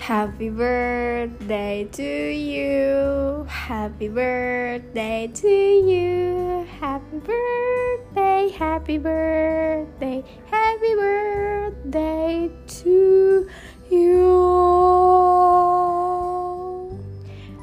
Happy 0.00 0.48
birthday 0.48 1.84
to 1.92 2.32
you. 2.32 3.44
Happy 3.44 4.08
birthday 4.08 5.28
to 5.28 5.46
you. 5.46 6.66
Happy 6.80 7.18
birthday, 7.20 8.48
happy 8.48 8.96
birthday, 8.96 10.24
happy 10.48 10.94
birthday 10.96 12.50
to 12.80 13.46
you. 13.92 14.16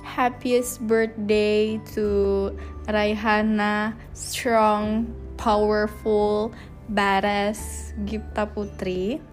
Happiest 0.06 0.86
birthday 0.86 1.82
to 1.98 2.54
Raihana, 2.86 3.98
strong, 4.14 5.10
powerful, 5.42 6.54
badass 6.94 7.98
Gipta 8.06 8.46
Putri 8.46 9.26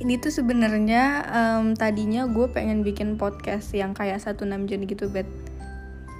ini 0.00 0.16
tuh 0.16 0.32
sebenarnya 0.32 1.28
um, 1.28 1.76
tadinya 1.76 2.24
gue 2.24 2.48
pengen 2.48 2.80
bikin 2.80 3.20
podcast 3.20 3.68
yang 3.76 3.92
kayak 3.92 4.16
satu 4.16 4.48
enam 4.48 4.64
jam 4.64 4.80
gitu 4.88 5.12
bet 5.12 5.28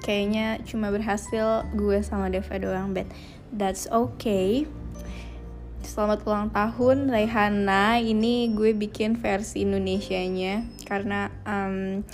kayaknya 0.04 0.60
cuma 0.68 0.92
berhasil 0.92 1.64
gue 1.72 2.04
sama 2.04 2.28
Deva 2.28 2.60
doang 2.60 2.92
bet 2.92 3.08
that's 3.56 3.88
okay. 3.88 4.68
Selamat 5.80 6.28
ulang 6.28 6.52
tahun 6.52 7.08
Raihana 7.08 8.04
ini 8.04 8.52
gue 8.52 8.76
bikin 8.76 9.16
versi 9.16 9.64
Indonesia-nya 9.64 10.68
karena 10.84 11.32
um, 11.48 12.04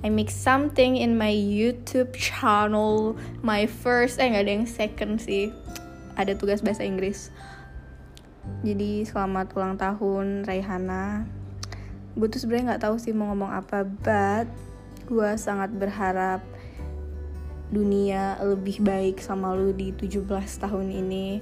I 0.00 0.08
make 0.08 0.32
something 0.32 0.96
in 0.96 1.20
my 1.20 1.28
YouTube 1.28 2.16
channel 2.16 3.12
my 3.44 3.68
first 3.68 4.16
eh 4.16 4.32
nggak 4.32 4.48
ada 4.48 4.52
yang 4.56 4.64
second 4.64 5.20
sih. 5.20 5.52
Ada 6.16 6.32
tugas 6.40 6.64
bahasa 6.64 6.80
Inggris 6.80 7.28
jadi 8.60 9.08
selamat 9.08 9.56
ulang 9.56 9.80
tahun 9.80 10.44
Raihana. 10.44 11.24
Gue 12.12 12.28
tuh 12.28 12.42
sebenarnya 12.42 12.74
nggak 12.74 12.84
tahu 12.84 12.96
sih 13.00 13.16
mau 13.16 13.32
ngomong 13.32 13.48
apa 13.48 13.88
but 13.88 14.46
gue 15.08 15.30
sangat 15.40 15.72
berharap 15.72 16.44
dunia 17.72 18.36
lebih 18.42 18.82
baik 18.84 19.22
sama 19.22 19.56
lu 19.56 19.72
di 19.72 19.96
17 19.96 20.28
tahun 20.60 20.92
ini. 20.92 21.40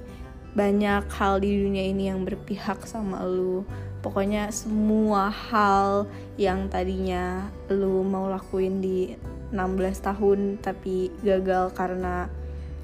Banyak 0.55 1.11
hal 1.11 1.43
di 1.43 1.67
dunia 1.67 1.91
ini 1.91 2.07
yang 2.07 2.23
berpihak 2.23 2.87
sama 2.87 3.27
lu. 3.27 3.67
Pokoknya 3.99 4.47
semua 4.55 5.27
hal 5.27 6.07
yang 6.39 6.71
tadinya 6.71 7.51
lu 7.67 8.07
mau 8.07 8.31
lakuin 8.31 8.79
di 8.79 9.19
16 9.51 10.05
tahun 10.05 10.39
tapi 10.61 11.09
gagal 11.25 11.73
karena 11.75 12.29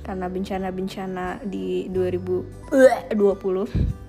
karena 0.05 0.29
bencana-bencana 0.29 1.41
di 1.49 1.89
2020 1.89 4.04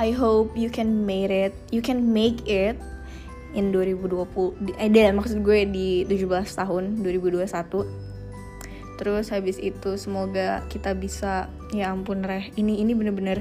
I 0.00 0.16
hope 0.16 0.56
you 0.56 0.72
can 0.72 1.04
make 1.04 1.28
it 1.28 1.52
you 1.68 1.84
can 1.84 2.08
make 2.16 2.40
it 2.48 2.80
in 3.52 3.68
2020 3.68 4.80
eh 4.80 4.88
deh 4.88 5.12
maksud 5.12 5.44
gue 5.44 5.68
di 5.68 6.08
17 6.08 6.24
tahun 6.56 7.04
2021 7.04 8.10
terus 9.00 9.32
habis 9.32 9.56
itu 9.56 9.96
semoga 9.96 10.60
kita 10.68 10.92
bisa 10.92 11.48
ya 11.72 11.88
ampun 11.88 12.20
reh. 12.20 12.52
Ini 12.52 12.84
ini 12.84 12.92
bener-bener 12.92 13.40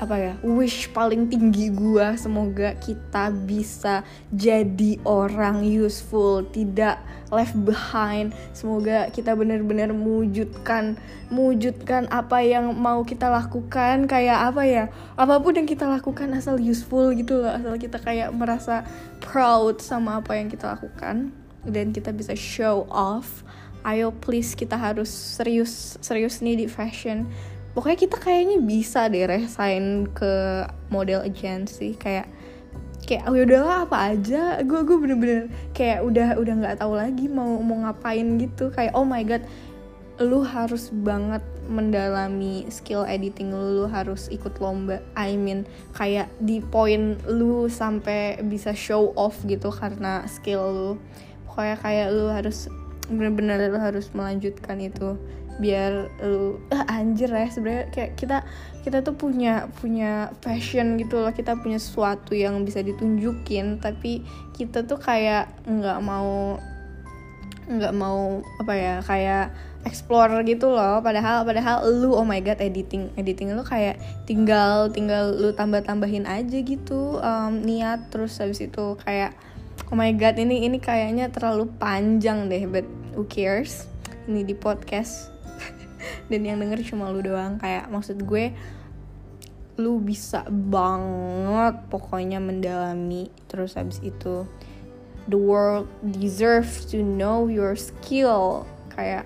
apa 0.00 0.16
ya 0.16 0.32
wish 0.40 0.88
paling 0.96 1.28
tinggi 1.28 1.68
gue 1.68 2.06
semoga 2.16 2.72
kita 2.80 3.28
bisa 3.44 4.00
jadi 4.32 4.96
orang 5.04 5.60
useful 5.60 6.40
tidak 6.48 7.04
left 7.30 7.54
behind. 7.62 8.34
Semoga 8.52 9.08
kita 9.14 9.32
benar-benar 9.38 9.94
mewujudkan 9.94 10.98
mewujudkan 11.30 12.10
apa 12.10 12.42
yang 12.42 12.74
mau 12.74 13.06
kita 13.06 13.30
lakukan 13.30 14.10
kayak 14.10 14.50
apa 14.50 14.62
ya 14.66 14.84
apa 15.14 15.38
pun 15.38 15.54
yang 15.54 15.68
kita 15.70 15.86
lakukan 15.86 16.26
asal 16.34 16.58
useful 16.58 17.14
gitu 17.14 17.46
loh 17.46 17.54
asal 17.54 17.78
kita 17.78 18.02
kayak 18.02 18.34
merasa 18.34 18.82
proud 19.22 19.78
sama 19.78 20.18
apa 20.18 20.34
yang 20.34 20.50
kita 20.50 20.74
lakukan 20.74 21.30
dan 21.64 21.94
kita 21.94 22.10
bisa 22.10 22.34
show 22.34 22.84
off. 22.90 23.46
Ayo 23.80 24.12
please 24.12 24.52
kita 24.52 24.76
harus 24.76 25.08
serius 25.08 25.96
serius 26.04 26.44
nih 26.44 26.52
di 26.52 26.66
fashion 26.68 27.24
pokoknya 27.74 27.98
kita 27.98 28.16
kayaknya 28.18 28.58
bisa 28.62 29.06
deh 29.06 29.26
resign 29.26 30.10
ke 30.10 30.66
model 30.90 31.22
agency. 31.22 31.94
Kayak 31.94 32.26
kayak 33.06 33.26
oh, 33.26 33.34
ya 33.34 33.42
udahlah 33.46 33.88
apa 33.88 33.96
aja. 34.14 34.62
Gue 34.62 34.82
gue 34.86 34.96
bener-bener 34.98 35.40
kayak 35.74 36.02
udah 36.04 36.38
udah 36.38 36.54
nggak 36.62 36.78
tahu 36.78 36.94
lagi 36.98 37.26
mau 37.30 37.58
mau 37.62 37.86
ngapain 37.86 38.38
gitu. 38.38 38.70
Kayak 38.74 38.94
oh 38.94 39.06
my 39.06 39.22
god 39.22 39.42
lu 40.20 40.44
harus 40.44 40.92
banget 40.92 41.40
mendalami 41.64 42.68
skill 42.68 43.08
editing 43.08 43.56
lu, 43.56 43.82
lu 43.82 43.86
harus 43.88 44.28
ikut 44.28 44.60
lomba. 44.60 45.00
I 45.16 45.32
mean 45.40 45.64
kayak 45.96 46.28
di 46.44 46.60
poin 46.60 47.16
lu 47.24 47.72
sampai 47.72 48.44
bisa 48.44 48.76
show 48.76 49.16
off 49.16 49.40
gitu 49.48 49.72
karena 49.72 50.28
skill 50.28 50.64
lu. 50.68 50.92
Pokoknya 51.48 51.76
kayak 51.80 52.08
lu 52.12 52.28
harus 52.28 52.68
bener-bener 53.10 53.72
lu 53.72 53.80
harus 53.80 54.12
melanjutkan 54.14 54.78
itu 54.78 55.18
biar 55.60 56.08
lu 56.24 56.56
uh, 56.72 56.84
anjir 56.88 57.28
ya 57.28 57.46
sebenarnya 57.52 57.86
kayak 57.92 58.12
kita 58.16 58.42
kita 58.80 59.04
tuh 59.04 59.12
punya 59.12 59.68
punya 59.78 60.32
passion 60.40 60.96
gitu 60.96 61.20
loh. 61.20 61.32
Kita 61.36 61.60
punya 61.60 61.76
sesuatu 61.76 62.32
yang 62.32 62.64
bisa 62.64 62.80
ditunjukin 62.80 63.78
tapi 63.78 64.24
kita 64.56 64.88
tuh 64.88 64.96
kayak 64.96 65.52
nggak 65.68 66.00
mau 66.00 66.56
nggak 67.70 67.94
mau 67.94 68.42
apa 68.58 68.74
ya 68.74 68.96
kayak 69.04 69.52
explore 69.84 70.32
gitu 70.48 70.72
loh. 70.72 71.04
Padahal 71.04 71.44
padahal 71.44 71.84
lu 71.86 72.16
oh 72.16 72.24
my 72.24 72.40
god 72.40 72.58
editing 72.58 73.12
editing 73.20 73.52
lu 73.52 73.62
kayak 73.62 74.00
tinggal 74.24 74.88
tinggal 74.88 75.30
lu 75.36 75.52
tambah 75.52 75.84
tambahin 75.84 76.24
aja 76.24 76.58
gitu 76.64 77.20
um, 77.20 77.60
niat. 77.60 78.08
Terus 78.08 78.40
habis 78.40 78.64
itu 78.64 78.96
kayak 79.04 79.36
oh 79.92 79.96
my 79.96 80.10
god 80.16 80.40
ini 80.40 80.64
ini 80.64 80.80
kayaknya 80.80 81.28
terlalu 81.28 81.68
panjang 81.76 82.48
deh 82.48 82.64
but 82.64 82.88
who 83.12 83.28
cares? 83.28 83.86
Ini 84.28 84.44
di 84.44 84.54
podcast 84.54 85.39
dan 86.30 86.40
yang 86.44 86.58
denger 86.58 86.80
cuma 86.84 87.08
lu 87.12 87.20
doang. 87.24 87.56
Kayak 87.60 87.88
maksud 87.88 88.20
gue 88.24 88.52
lu 89.80 89.96
bisa 90.04 90.44
banget 90.48 91.80
pokoknya 91.88 92.38
mendalami. 92.42 93.32
Terus 93.48 93.76
habis 93.80 93.98
itu 94.04 94.44
the 95.30 95.40
world 95.40 95.88
deserves 96.04 96.84
to 96.88 97.00
know 97.00 97.48
your 97.48 97.72
skill. 97.78 98.68
Kayak 98.92 99.24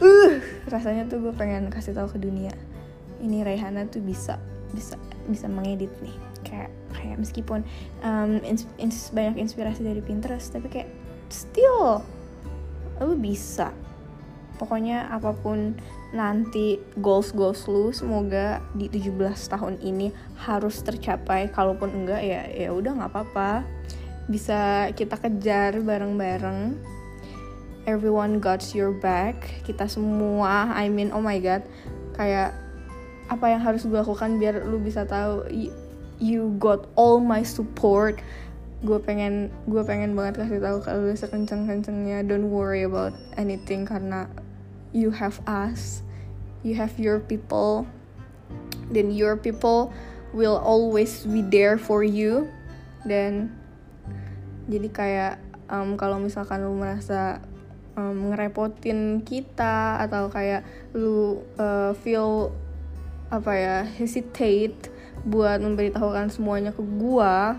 uh 0.00 0.40
rasanya 0.72 1.06
tuh 1.06 1.20
gue 1.20 1.34
pengen 1.36 1.68
kasih 1.68 1.92
tahu 1.92 2.16
ke 2.16 2.18
dunia. 2.18 2.52
Ini 3.20 3.44
Raihana 3.44 3.86
tuh 3.88 4.00
bisa 4.00 4.40
bisa 4.72 4.96
bisa 5.28 5.46
mengedit 5.48 5.92
nih. 6.00 6.16
Kayak 6.44 6.70
kayak 6.94 7.16
meskipun 7.20 7.60
um, 8.00 8.40
ins, 8.40 8.64
ins, 8.80 9.12
banyak 9.12 9.36
inspirasi 9.36 9.84
dari 9.84 10.00
Pinterest 10.00 10.54
tapi 10.54 10.70
kayak 10.72 10.88
still 11.28 12.00
lu 13.02 13.18
bisa 13.18 13.74
pokoknya 14.56 15.10
apa 15.10 15.34
pun 15.34 15.74
nanti 16.14 16.78
goals 17.02 17.34
goals 17.34 17.66
lu 17.66 17.90
semoga 17.90 18.62
di 18.78 18.86
17 18.86 19.34
tahun 19.50 19.74
ini 19.82 20.14
harus 20.38 20.80
tercapai. 20.80 21.50
Kalaupun 21.50 21.90
enggak 21.90 22.22
ya 22.22 22.46
ya 22.48 22.70
udah 22.70 22.92
nggak 23.02 23.10
apa-apa. 23.10 23.66
Bisa 24.30 24.90
kita 24.94 25.18
kejar 25.18 25.82
bareng-bareng. 25.82 26.78
Everyone 27.84 28.40
got 28.40 28.64
your 28.72 28.94
back. 28.96 29.36
Kita 29.66 29.90
semua 29.90 30.72
I 30.72 30.88
mean 30.88 31.10
oh 31.10 31.20
my 31.20 31.36
god. 31.42 31.66
Kayak 32.14 32.54
apa 33.28 33.56
yang 33.56 33.60
harus 33.64 33.88
gue 33.88 33.96
lakukan 33.96 34.36
biar 34.36 34.68
lu 34.68 34.76
bisa 34.76 35.08
tahu 35.08 35.48
you 36.20 36.52
got 36.60 36.86
all 36.94 37.18
my 37.18 37.40
support 37.40 38.20
gue 38.84 38.98
pengen 39.00 39.48
gue 39.64 39.80
pengen 39.80 40.12
banget 40.12 40.44
kasih 40.44 40.60
tahu 40.60 40.78
kalau 40.84 41.08
lu 41.08 41.16
sekenceng 41.16 41.64
kencengnya 41.64 42.20
don't 42.20 42.52
worry 42.52 42.84
about 42.84 43.16
anything 43.40 43.88
karena 43.88 44.28
you 44.92 45.08
have 45.08 45.40
us 45.48 46.04
you 46.60 46.76
have 46.76 46.92
your 47.00 47.16
people 47.16 47.88
then 48.92 49.08
your 49.10 49.40
people 49.40 49.88
will 50.34 50.58
always 50.58 51.22
be 51.24 51.40
there 51.40 51.78
for 51.78 52.02
you. 52.02 52.50
Dan 53.06 53.54
jadi 54.66 54.88
kayak 54.90 55.34
um, 55.70 55.94
kalau 55.94 56.18
misalkan 56.18 56.66
lu 56.66 56.74
merasa 56.74 57.40
um, 57.94 58.34
ngerepotin 58.34 59.22
kita 59.22 60.02
atau 60.02 60.28
kayak 60.28 60.66
lu 60.92 61.40
uh, 61.56 61.94
feel 62.02 62.50
apa 63.30 63.52
ya 63.56 63.76
hesitate 63.86 64.92
buat 65.24 65.62
memberitahukan 65.62 66.28
semuanya 66.28 66.74
ke 66.74 66.84
gua 66.84 67.56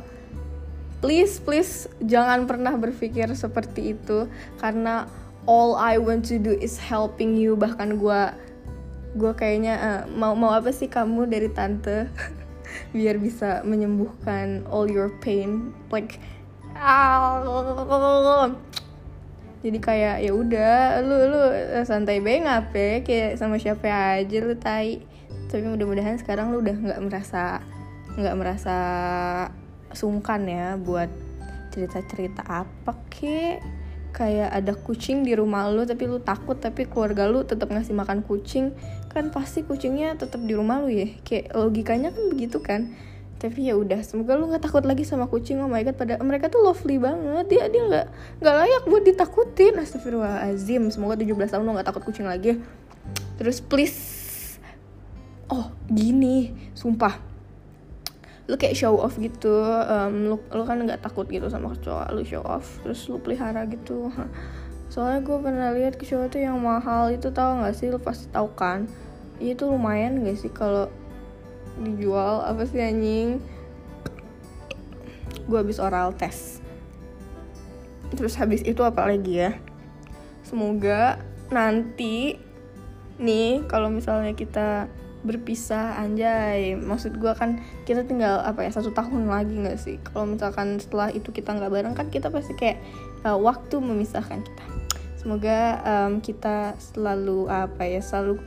please 1.05 1.37
please 1.37 1.85
jangan 2.01 2.49
pernah 2.49 2.73
berpikir 2.73 3.29
seperti 3.37 3.93
itu. 3.93 4.25
Karena 4.57 5.05
all 5.45 5.77
I 5.77 6.01
want 6.01 6.25
to 6.33 6.41
do 6.41 6.57
is 6.57 6.81
helping 6.81 7.37
you. 7.37 7.53
Bahkan 7.53 8.01
gue 8.01 8.21
gue 9.13 9.31
kayaknya 9.37 9.73
uh, 9.77 10.01
mau 10.09 10.33
mau 10.33 10.49
apa 10.57 10.73
sih 10.73 10.89
kamu 10.89 11.29
dari 11.29 11.53
tante? 11.53 12.09
Biar 12.97 13.21
bisa 13.21 13.61
menyembuhkan 13.61 14.65
all 14.73 14.89
your 14.89 15.13
pain. 15.21 15.69
Like 15.93 16.17
jadi 19.61 19.79
kayak 19.81 20.17
ya 20.25 20.31
udah 20.33 21.05
lu 21.05 21.17
lu 21.29 21.41
santai 21.85 22.17
banget 22.17 22.49
ngape? 22.49 22.87
Kayak 23.05 23.37
sama 23.37 23.61
siapa 23.61 23.85
aja 24.17 24.37
lu 24.41 24.57
tai. 24.57 25.05
Tapi 25.53 25.69
mudah-mudahan 25.69 26.17
sekarang 26.17 26.49
lu 26.49 26.65
udah 26.65 26.73
nggak 26.73 27.01
merasa 27.05 27.61
nggak 28.17 28.35
merasa 28.41 28.77
sungkan 29.95 30.45
ya 30.45 30.75
buat 30.75 31.07
cerita-cerita 31.75 32.43
apa 32.47 32.93
kek? 33.11 33.59
Kayak 34.15 34.47
ada 34.55 34.73
kucing 34.79 35.27
di 35.27 35.35
rumah 35.35 35.67
lu 35.67 35.83
tapi 35.83 36.07
lu 36.07 36.23
takut 36.23 36.55
tapi 36.55 36.87
keluarga 36.87 37.27
lu 37.27 37.43
tetap 37.43 37.67
ngasih 37.67 37.91
makan 37.91 38.23
kucing 38.23 38.71
kan 39.11 39.27
pasti 39.27 39.67
kucingnya 39.67 40.15
tetap 40.15 40.39
di 40.39 40.55
rumah 40.55 40.79
lu 40.79 40.87
ya? 40.87 41.11
Kayak 41.27 41.51
logikanya 41.51 42.15
kan 42.15 42.23
begitu 42.31 42.63
kan? 42.63 42.95
Tapi 43.35 43.67
ya 43.67 43.75
udah 43.75 43.99
semoga 44.07 44.39
lu 44.39 44.47
nggak 44.47 44.63
takut 44.63 44.87
lagi 44.87 45.03
sama 45.03 45.27
kucing 45.27 45.59
oh 45.59 45.67
my 45.67 45.83
god 45.83 45.99
pada 45.99 46.15
mereka 46.23 46.47
tuh 46.47 46.63
lovely 46.63 46.95
banget 46.95 47.45
dia 47.51 47.67
dia 47.67 47.83
nggak 47.83 48.07
nggak 48.39 48.55
layak 48.55 48.83
buat 48.87 49.03
ditakutin. 49.03 49.75
Astagfirullahalazim 49.83 50.87
semoga 50.95 51.19
17 51.19 51.51
tahun 51.51 51.63
lu 51.67 51.75
nggak 51.75 51.87
takut 51.91 52.07
kucing 52.07 52.23
lagi. 52.23 52.55
Terus 53.35 53.59
please 53.59 53.99
oh 55.51 55.75
gini 55.91 56.55
sumpah 56.71 57.34
lu 58.45 58.55
kayak 58.61 58.77
show 58.77 58.93
off 59.01 59.17
gitu 59.17 59.65
um, 59.65 60.29
lu 60.29 60.37
lu 60.53 60.63
kan 60.69 60.77
nggak 60.77 61.01
takut 61.01 61.25
gitu 61.25 61.49
sama 61.49 61.73
kecoa 61.73 62.13
lu 62.13 62.21
show 62.21 62.45
off 62.45 62.77
terus 62.85 63.05
lu 63.09 63.17
pelihara 63.17 63.65
gitu. 63.65 64.09
Soalnya 64.93 65.25
gue 65.25 65.37
pernah 65.41 65.69
lihat 65.73 65.97
kecoa 65.97 66.29
tuh 66.29 66.45
yang 66.45 66.61
mahal 66.61 67.09
itu 67.09 67.33
tau 67.33 67.57
nggak 67.57 67.73
sih? 67.73 67.89
Lu 67.89 67.97
pasti 67.97 68.29
tahu 68.29 68.53
kan? 68.53 68.85
Itu 69.41 69.67
lumayan 69.67 70.23
gak 70.23 70.39
sih 70.39 70.47
kalau 70.53 70.87
dijual? 71.81 72.45
Apa 72.45 72.63
sih 72.63 72.79
anjing? 72.79 73.43
Gue 75.49 75.57
habis 75.59 75.81
oral 75.81 76.15
test 76.15 76.65
terus 78.15 78.37
habis 78.39 78.63
itu 78.63 78.81
apa 78.81 79.05
lagi 79.05 79.43
ya? 79.43 79.51
Semoga 80.45 81.19
nanti 81.51 82.39
nih 83.17 83.65
kalau 83.67 83.91
misalnya 83.91 84.33
kita 84.33 84.89
berpisah 85.25 85.97
anjay. 85.97 86.77
Maksud 86.77 87.17
gue 87.17 87.33
kan 87.33 87.59
kita 87.83 88.05
tinggal 88.05 88.45
apa 88.45 88.61
ya 88.61 88.71
satu 88.71 88.93
tahun 88.93 89.25
lagi 89.25 89.57
nggak 89.57 89.77
sih? 89.81 89.97
Kalau 90.05 90.29
misalkan 90.29 90.77
setelah 90.77 91.09
itu 91.09 91.33
kita 91.33 91.57
nggak 91.57 91.73
bareng 91.73 91.93
kan 91.97 92.07
kita 92.13 92.29
pasti 92.29 92.53
kayak 92.53 92.79
uh, 93.25 93.35
waktu 93.35 93.81
memisahkan 93.81 94.45
kita. 94.45 94.65
Semoga 95.17 95.81
um, 95.81 96.21
kita 96.21 96.77
selalu 96.77 97.49
apa 97.49 97.81
ya 97.89 97.99
selalu 97.99 98.37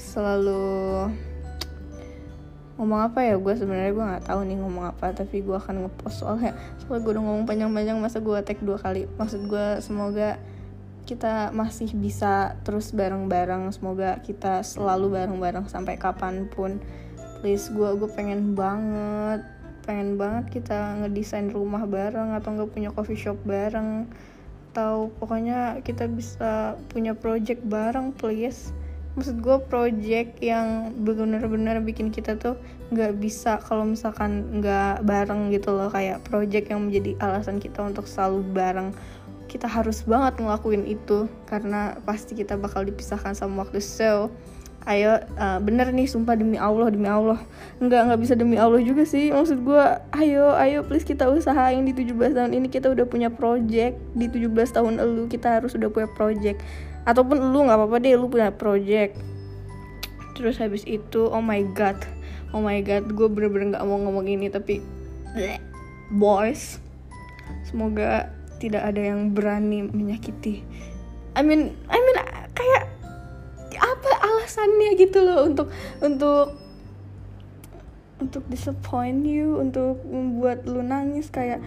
selalu 0.00 1.12
ngomong 2.80 3.12
apa 3.12 3.20
ya? 3.28 3.36
Gue 3.36 3.52
sebenarnya 3.52 3.92
gue 3.92 4.04
nggak 4.04 4.24
tahu 4.32 4.40
nih 4.48 4.56
ngomong 4.56 4.84
apa 4.96 5.12
tapi 5.12 5.44
gue 5.44 5.54
akan 5.54 5.86
ngepost 5.86 6.24
soalnya. 6.24 6.56
Soalnya 6.80 7.00
gue 7.04 7.12
udah 7.20 7.24
ngomong 7.28 7.44
panjang-panjang 7.44 8.00
masa 8.00 8.24
gue 8.24 8.40
tag 8.40 8.58
dua 8.64 8.80
kali. 8.80 9.04
Maksud 9.20 9.44
gue 9.44 9.66
semoga 9.84 10.40
kita 11.02 11.50
masih 11.50 11.90
bisa 11.98 12.54
terus 12.62 12.94
bareng-bareng. 12.94 13.70
Semoga 13.74 14.22
kita 14.22 14.62
selalu 14.62 15.18
bareng-bareng 15.18 15.66
sampai 15.66 15.98
kapan 15.98 16.46
pun. 16.48 16.78
Please 17.42 17.70
gue 17.74 17.90
gue 17.98 18.10
pengen 18.14 18.54
banget 18.54 19.42
pengen 19.82 20.14
banget 20.14 20.62
kita 20.62 20.94
ngedesain 21.02 21.50
rumah 21.50 21.82
bareng 21.90 22.38
atau 22.38 22.54
nggak 22.54 22.70
punya 22.70 22.90
coffee 22.94 23.18
shop 23.18 23.38
bareng. 23.42 24.06
Atau 24.72 25.12
pokoknya 25.18 25.82
kita 25.84 26.06
bisa 26.06 26.78
punya 26.88 27.12
project 27.18 27.60
bareng 27.66 28.14
please. 28.14 28.70
Maksud 29.12 29.44
gue 29.44 29.58
project 29.68 30.40
yang 30.40 30.96
benar-benar 31.04 31.84
bikin 31.84 32.08
kita 32.08 32.40
tuh 32.40 32.56
nggak 32.88 33.20
bisa 33.20 33.60
kalau 33.60 33.84
misalkan 33.84 34.62
nggak 34.62 35.04
bareng 35.04 35.52
gitu 35.52 35.74
loh. 35.74 35.92
Kayak 35.92 36.24
project 36.24 36.72
yang 36.72 36.88
menjadi 36.88 37.18
alasan 37.20 37.60
kita 37.60 37.84
untuk 37.84 38.08
selalu 38.08 38.40
bareng 38.56 38.96
kita 39.52 39.68
harus 39.68 40.00
banget 40.08 40.40
ngelakuin 40.40 40.88
itu 40.88 41.28
karena 41.44 42.00
pasti 42.08 42.32
kita 42.32 42.56
bakal 42.56 42.88
dipisahkan 42.88 43.36
sama 43.36 43.68
waktu. 43.68 43.84
So 43.84 44.32
ayo 44.88 45.22
uh, 45.38 45.62
bener 45.62 45.94
nih 45.94 46.08
sumpah 46.08 46.40
demi 46.40 46.56
Allah 46.56 46.88
demi 46.88 47.04
Allah. 47.04 47.36
Nggak 47.76 48.00
nggak 48.08 48.20
bisa 48.24 48.34
demi 48.34 48.56
Allah 48.56 48.80
juga 48.80 49.04
sih. 49.04 49.28
Maksud 49.28 49.60
gue 49.60 49.84
ayo 50.24 50.56
ayo 50.56 50.88
please 50.88 51.04
kita 51.04 51.28
usahain 51.28 51.84
di 51.84 51.92
17 51.92 52.32
tahun 52.32 52.52
ini 52.56 52.72
kita 52.72 52.88
udah 52.88 53.04
punya 53.04 53.28
project. 53.28 54.00
Di 54.16 54.32
17 54.32 54.48
tahun 54.72 54.96
elu 54.96 55.28
kita 55.28 55.60
harus 55.60 55.76
udah 55.76 55.92
punya 55.92 56.08
project. 56.16 56.64
Ataupun 57.04 57.52
lu 57.52 57.68
nggak 57.68 57.76
apa-apa 57.76 58.00
deh 58.00 58.16
lu 58.16 58.32
punya 58.32 58.48
project. 58.48 59.20
Terus 60.32 60.56
habis 60.56 60.88
itu 60.88 61.28
oh 61.28 61.44
my 61.44 61.60
god. 61.76 62.00
Oh 62.56 62.64
my 62.64 62.80
god 62.80 63.04
gue 63.04 63.28
bener-bener 63.28 63.76
nggak 63.76 63.84
mau 63.84 64.00
ngomong 64.00 64.24
ini 64.24 64.48
tapi 64.48 64.80
bleh, 65.36 65.60
boys. 66.08 66.80
Semoga 67.68 68.41
tidak 68.62 68.94
ada 68.94 69.02
yang 69.02 69.34
berani 69.34 69.82
menyakiti. 69.82 70.62
I 71.34 71.42
mean 71.42 71.74
I 71.90 71.98
mean 71.98 72.18
kayak 72.54 72.84
apa 73.74 74.10
alasannya 74.22 74.94
gitu 74.94 75.18
loh 75.26 75.50
untuk 75.50 75.68
untuk 75.98 76.54
untuk 78.22 78.44
disappoint 78.46 79.26
you 79.26 79.58
untuk 79.58 79.98
membuat 80.06 80.62
lu 80.62 80.78
nangis 80.86 81.26
kayak 81.26 81.58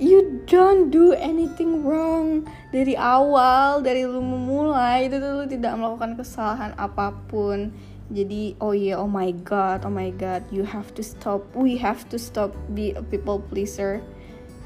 you 0.00 0.40
don't 0.48 0.88
do 0.88 1.12
anything 1.12 1.84
wrong 1.84 2.48
dari 2.72 2.96
awal 2.96 3.84
dari 3.84 4.08
lu 4.08 4.24
memulai 4.24 5.12
itu 5.12 5.20
tuh 5.20 5.42
lu 5.42 5.44
tidak 5.44 5.76
melakukan 5.76 6.16
kesalahan 6.16 6.72
apa 6.80 7.12
pun. 7.28 7.68
Jadi 8.12 8.60
oh 8.60 8.76
yeah 8.76 9.00
oh 9.00 9.08
my 9.08 9.32
god 9.40 9.88
oh 9.88 9.92
my 9.92 10.12
god 10.12 10.44
you 10.52 10.68
have 10.68 10.92
to 10.92 11.00
stop 11.00 11.40
we 11.56 11.80
have 11.80 12.04
to 12.12 12.20
stop 12.20 12.52
be 12.76 12.92
a 12.92 13.00
people 13.00 13.40
pleaser 13.40 14.04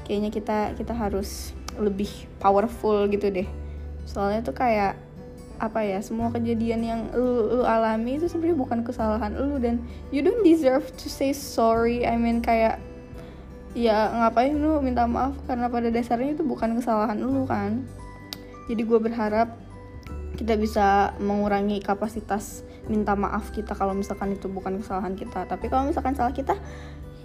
kayaknya 0.07 0.31
kita 0.31 0.57
kita 0.79 0.95
harus 0.95 1.51
lebih 1.75 2.09
powerful 2.39 3.05
gitu 3.11 3.27
deh. 3.27 3.45
Soalnya 4.07 4.41
tuh 4.41 4.55
kayak 4.55 4.95
apa 5.57 5.81
ya 5.81 5.99
semua 6.05 6.29
kejadian 6.29 6.81
yang 6.85 7.01
lu, 7.17 7.59
lu 7.59 7.63
alami 7.65 8.21
itu 8.21 8.29
sebenarnya 8.29 8.57
bukan 8.61 8.79
kesalahan 8.85 9.33
lu 9.33 9.57
dan 9.57 9.81
you 10.13 10.21
don't 10.21 10.45
deserve 10.47 10.87
to 10.95 11.11
say 11.11 11.35
sorry. 11.35 12.07
I 12.07 12.15
mean 12.15 12.39
kayak 12.39 12.79
ya 13.75 14.09
ngapain 14.09 14.55
lu 14.55 14.79
minta 14.79 15.03
maaf 15.05 15.35
karena 15.45 15.67
pada 15.67 15.91
dasarnya 15.91 16.37
itu 16.39 16.47
bukan 16.47 16.79
kesalahan 16.79 17.19
lu 17.19 17.43
kan. 17.43 17.83
Jadi 18.71 18.81
gue 18.85 18.99
berharap 19.01 19.59
kita 20.37 20.53
bisa 20.55 21.17
mengurangi 21.17 21.81
kapasitas 21.81 22.61
minta 22.85 23.17
maaf 23.17 23.49
kita 23.51 23.73
kalau 23.73 23.97
misalkan 23.97 24.37
itu 24.37 24.45
bukan 24.47 24.79
kesalahan 24.79 25.17
kita. 25.17 25.49
Tapi 25.49 25.67
kalau 25.67 25.89
misalkan 25.89 26.13
salah 26.13 26.31
kita 26.31 26.53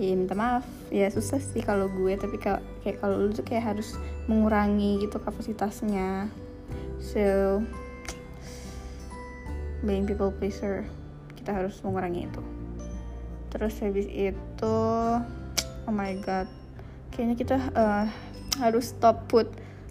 ya 0.00 0.16
minta 0.16 0.32
maaf. 0.36 0.64
Ya 0.88 1.08
susah 1.12 1.40
sih 1.40 1.60
kalau 1.60 1.88
gue 1.88 2.16
tapi 2.16 2.36
kayak 2.38 3.00
kalau 3.00 3.20
lu 3.20 3.32
tuh 3.32 3.44
kayak 3.44 3.76
harus 3.76 3.96
mengurangi 4.28 5.04
gitu 5.04 5.16
kapasitasnya. 5.20 6.28
So 7.00 7.60
being 9.82 10.06
people 10.06 10.30
pleaser 10.30 10.86
kita 11.36 11.52
harus 11.52 11.80
mengurangi 11.84 12.30
itu. 12.30 12.42
Terus 13.52 13.74
habis 13.84 14.08
itu 14.08 14.76
oh 15.88 15.94
my 15.94 16.14
god 16.22 16.46
kayaknya 17.12 17.36
kita 17.36 17.56
uh, 17.76 18.06
harus 18.58 18.96
stop 18.96 19.28
put 19.28 19.48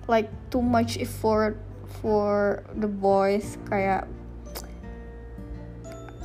like 0.09 0.27
too 0.49 0.61
much 0.61 0.97
effort 0.97 1.57
for 2.01 2.63
the 2.81 2.89
boys 2.89 3.61
kayak 3.69 4.07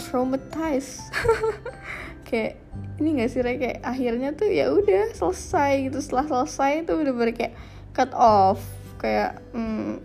traumatized 0.00 1.02
kayak 2.26 2.58
ini 2.98 3.22
gak 3.22 3.30
sih 3.30 3.40
kayak 3.40 3.80
akhirnya 3.86 4.34
tuh 4.34 4.50
ya 4.50 4.74
udah 4.74 5.14
selesai 5.14 5.88
gitu. 5.88 5.98
Setelah 6.02 6.26
selesai 6.26 6.84
tuh 6.84 7.00
udah 7.06 7.12
bener 7.14 7.32
kayak 7.32 7.54
cut 7.94 8.10
off. 8.12 8.60
Kayak 8.98 9.38
hmm, 9.54 10.02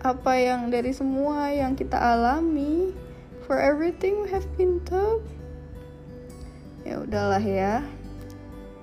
apa 0.00 0.32
yang 0.40 0.72
dari 0.72 0.96
semua 0.96 1.52
yang 1.52 1.76
kita 1.76 2.00
alami 2.00 2.96
for 3.44 3.60
everything 3.60 4.24
we 4.24 4.32
have 4.32 4.48
been 4.56 4.80
told 4.88 5.20
ya 6.88 7.04
udahlah 7.04 7.42
ya. 7.42 7.84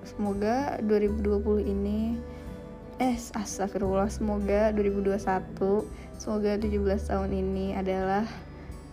Semoga 0.06 0.80
2020 0.86 1.68
ini 1.68 2.16
eh 2.98 3.14
astagfirullah 3.14 4.10
semoga 4.10 4.74
2021 4.74 5.86
semoga 6.18 6.52
17 6.58 6.82
tahun 7.14 7.30
ini 7.30 7.78
adalah 7.78 8.26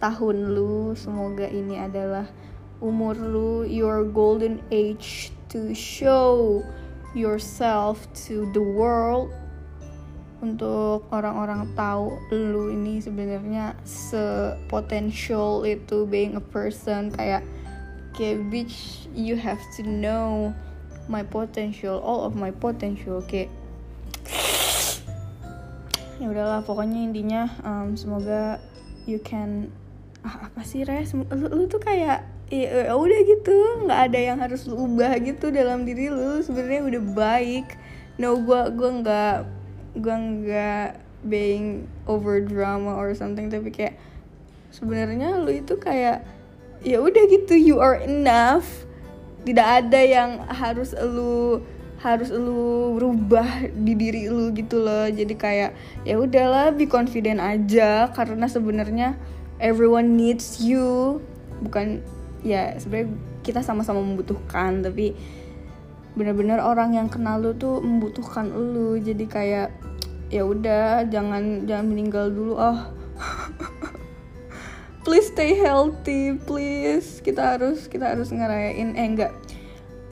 tahun 0.05 0.53
lu 0.53 0.93
semoga 0.93 1.49
ini 1.49 1.81
adalah 1.81 2.29
umur 2.85 3.17
lu 3.17 3.65
your 3.65 4.05
golden 4.05 4.61
age 4.69 5.33
to 5.49 5.73
show 5.73 6.61
yourself 7.17 8.05
to 8.13 8.45
the 8.53 8.61
world. 8.61 9.33
Untuk 10.45 11.09
orang-orang 11.09 11.73
tahu 11.73 12.21
lu 12.29 12.69
ini 12.69 13.01
sebenarnya 13.01 13.73
sepotensial 13.89 15.65
itu 15.65 16.05
being 16.05 16.37
a 16.37 16.45
person. 16.53 17.09
Kayak 17.09 17.41
kayak 18.13 18.45
bitch 18.53 19.09
you 19.17 19.41
have 19.41 19.63
to 19.73 19.89
know 19.89 20.53
my 21.09 21.25
potential 21.25 21.97
all 22.05 22.29
of 22.29 22.37
my 22.37 22.53
potential. 22.53 23.25
Kayak 23.25 23.49
ya 26.21 26.29
udahlah 26.29 26.61
pokoknya 26.61 27.09
intinya 27.09 27.49
um, 27.65 27.97
semoga 27.97 28.61
you 29.09 29.17
can 29.17 29.73
ah, 30.25 30.49
apa 30.49 30.61
sih 30.65 30.83
res? 30.83 31.13
Lu, 31.13 31.25
lu 31.29 31.69
tuh 31.69 31.79
kayak 31.79 32.25
ya, 32.49 32.89
ya 32.89 32.95
udah 32.97 33.21
gitu 33.29 33.55
nggak 33.85 34.01
ada 34.11 34.19
yang 34.19 34.39
harus 34.41 34.65
lu 34.65 34.89
ubah 34.89 35.17
gitu 35.21 35.53
dalam 35.53 35.85
diri 35.85 36.09
lu 36.09 36.41
sebenarnya 36.41 36.83
udah 36.89 37.03
baik. 37.13 37.67
No 38.17 38.41
gua 38.41 38.73
gua 38.73 38.91
nggak 39.05 39.37
gua 40.01 40.17
nggak 40.17 40.89
being 41.25 41.89
over 42.09 42.41
drama 42.41 42.97
or 42.97 43.17
something 43.17 43.49
tapi 43.49 43.73
kayak 43.73 43.97
sebenarnya 44.69 45.41
lu 45.41 45.51
itu 45.55 45.77
kayak 45.81 46.21
ya 46.85 47.01
udah 47.01 47.25
gitu 47.29 47.55
you 47.55 47.77
are 47.79 48.01
enough. 48.01 48.89
Tidak 49.45 49.69
ada 49.85 50.01
yang 50.01 50.41
harus 50.49 50.97
lu 50.97 51.61
harus 52.01 52.29
lu 52.29 53.01
rubah 53.01 53.73
di 53.73 53.97
diri 53.97 54.29
lu 54.29 54.53
gitu 54.53 54.81
loh. 54.81 55.09
Jadi 55.09 55.37
kayak 55.37 55.73
ya 56.05 56.21
udahlah 56.21 56.73
be 56.73 56.85
confident 56.85 57.41
aja. 57.41 58.13
Karena 58.13 58.45
sebenarnya 58.49 59.17
everyone 59.59 60.19
needs 60.19 60.63
you. 60.63 61.19
Bukan 61.63 62.03
ya 62.45 62.77
sebenarnya 62.77 63.15
kita 63.45 63.61
sama-sama 63.61 64.01
membutuhkan 64.01 64.85
tapi 64.85 65.17
benar-benar 66.15 66.63
orang 66.63 66.95
yang 66.95 67.09
kenal 67.11 67.43
lu 67.43 67.53
tuh 67.55 67.83
membutuhkan 67.83 68.51
lu. 68.51 68.99
Jadi 68.99 69.25
kayak 69.27 69.75
ya 70.33 70.43
udah 70.43 71.07
jangan 71.11 71.69
jangan 71.69 71.87
meninggal 71.87 72.33
dulu 72.33 72.59
oh. 72.59 72.79
please 75.05 75.29
stay 75.31 75.55
healthy 75.55 76.35
please. 76.35 77.21
Kita 77.21 77.55
harus 77.55 77.87
kita 77.87 78.17
harus 78.17 78.33
ngerayain 78.33 78.97
eh 78.97 79.07
enggak 79.07 79.33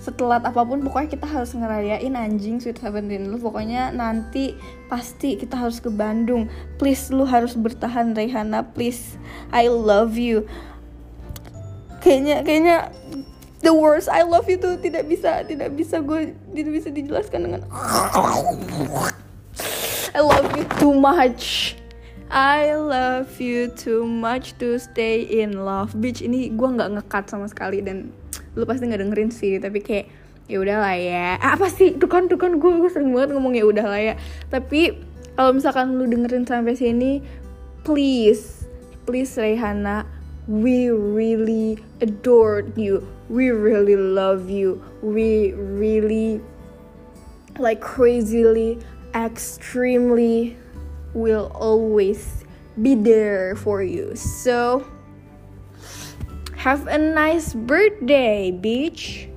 setelat 0.02 0.42
apa 0.42 0.66
pun 0.66 0.82
pokoknya 0.82 1.14
kita 1.14 1.30
harus 1.30 1.54
ngerayain 1.54 2.18
anjing 2.18 2.59
Sweet 2.59 2.82
Seventeen 2.82 3.30
lu. 3.30 3.38
Pokoknya 3.38 3.94
nanti 3.94 4.59
pasti 4.90 5.38
kita 5.38 5.54
harus 5.54 5.78
ke 5.78 5.87
Bandung. 5.94 6.50
Please 6.82 7.14
lu 7.14 7.23
harus 7.23 7.54
bertahan 7.54 8.18
Rehana 8.18 8.66
please 8.66 9.14
I 9.54 9.71
love 9.71 10.18
you. 10.18 10.42
Kayaknya 12.02 12.42
kayaknya 12.42 12.76
the 13.62 13.71
worst 13.71 14.11
I 14.11 14.26
love 14.26 14.50
you 14.50 14.59
tuh 14.59 14.75
tidak 14.82 15.06
bisa 15.06 15.47
tidak 15.47 15.71
bisa 15.78 16.02
gue 16.02 16.35
tidak 16.50 16.73
bisa 16.82 16.88
dijelaskan 16.90 17.40
dengan 17.47 17.62
I 20.12 20.21
love 20.21 20.50
you 20.59 20.66
too 20.82 20.92
much. 20.92 21.78
I 22.32 22.75
love 22.75 23.38
you 23.38 23.71
too 23.71 24.02
much 24.09 24.59
to 24.59 24.82
stay 24.82 25.23
in 25.23 25.62
love. 25.62 25.94
Bitch 25.94 26.25
ini 26.25 26.50
gue 26.50 26.68
nggak 26.68 26.90
ngekat 26.99 27.30
sama 27.30 27.47
sekali 27.47 27.85
dan 27.85 28.11
lu 28.56 28.64
pasti 28.68 28.88
nggak 28.88 29.00
dengerin 29.00 29.30
sih 29.32 29.56
tapi 29.56 29.80
kayak 29.80 30.06
ya 30.50 30.59
udahlah 30.61 30.97
ya. 30.99 31.40
Ah, 31.40 31.56
apa 31.56 31.71
sih? 31.73 31.97
Tuh 31.97 32.11
kan 32.11 32.28
tuh 32.28 32.37
kan 32.37 32.59
gue 32.61 32.71
gue 32.80 32.90
sering 32.90 33.14
banget 33.14 33.32
ngomong 33.37 33.54
ya 33.56 33.64
udahlah 33.64 34.00
ya. 34.00 34.14
Tapi 34.52 34.99
kalau 35.38 35.56
misalkan 35.56 35.97
lu 35.97 36.04
dengerin 36.04 36.44
sampai 36.44 36.76
sini 36.76 37.25
please 37.87 38.68
please 39.09 39.32
Rehana 39.35 40.04
we 40.47 40.90
really 40.90 41.78
adored 42.02 42.76
you. 42.76 43.06
We 43.30 43.50
really 43.50 43.97
love 43.97 44.50
you. 44.50 44.82
We 45.00 45.54
really 45.54 46.42
like 47.59 47.80
crazily 47.80 48.78
extremely 49.14 50.56
will 51.14 51.52
always 51.54 52.44
be 52.80 52.94
there 52.94 53.54
for 53.56 53.82
you. 53.82 54.16
So 54.16 54.85
have 56.62 56.87
a 56.87 56.97
nice 56.97 57.54
birthday, 57.54 58.52
bitch. 58.54 59.31